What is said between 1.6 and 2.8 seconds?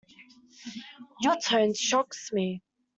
shocks me.